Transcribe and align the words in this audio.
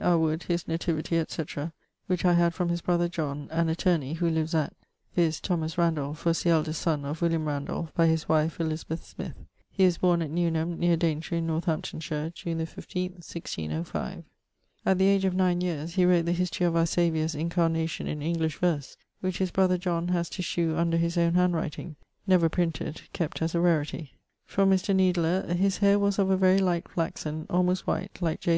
à 0.00 0.16
Wood 0.16 0.44
his 0.44 0.68
nativity 0.68 1.18
etc., 1.18 1.72
which 2.06 2.24
I 2.24 2.34
had 2.34 2.54
from 2.54 2.68
his 2.68 2.82
brother 2.82 3.08
John, 3.08 3.48
an 3.50 3.68
attorney 3.68 4.12
(who 4.12 4.30
lives 4.30 4.54
at...), 4.54 4.72
viz. 5.16 5.40
Thomas 5.40 5.76
Randolph 5.76 6.24
was 6.24 6.44
the 6.44 6.50
eldest 6.50 6.82
son 6.82 7.04
of 7.04 7.20
William 7.20 7.48
Randolph 7.48 7.92
by 7.96 8.06
his 8.06 8.28
wife 8.28 8.60
Elizabeth 8.60 9.04
Smyth; 9.04 9.34
he 9.72 9.84
was 9.86 9.98
borne 9.98 10.22
at 10.22 10.30
Newnham 10.30 10.78
neer 10.78 10.96
Daintre 10.96 11.38
in 11.38 11.48
Northamptonshire, 11.48 12.30
June 12.32 12.58
the 12.58 12.66
fifteenth, 12.66 13.14
1605. 13.26 14.22
At 14.86 14.98
the 14.98 15.06
age 15.08 15.24
of 15.24 15.34
nine 15.34 15.60
yeares, 15.60 15.94
he 15.94 16.04
wrot 16.04 16.26
the 16.26 16.30
history 16.32 16.64
of 16.64 16.76
our 16.76 16.86
Saviour's 16.86 17.34
incarnation 17.34 18.06
in 18.06 18.22
English 18.22 18.58
verse, 18.58 18.96
which 19.20 19.38
his 19.38 19.50
brother 19.50 19.78
John 19.78 20.06
haz 20.06 20.28
to 20.30 20.42
shew 20.42 20.76
under 20.76 20.96
his 20.96 21.18
owne 21.18 21.34
handwriting 21.34 21.96
never 22.24 22.48
printed, 22.48 23.02
kept 23.12 23.42
as 23.42 23.52
a 23.52 23.60
rarity. 23.60 24.12
From 24.44 24.70
Mr. 24.70 24.94
Needler: 24.94 25.52
his 25.54 25.78
haire 25.78 25.98
was 25.98 26.20
of 26.20 26.30
a 26.30 26.36
very 26.36 26.58
light 26.60 26.86
flaxen, 26.86 27.48
almost 27.50 27.84
white 27.88 28.22
(like 28.22 28.38
J. 28.38 28.56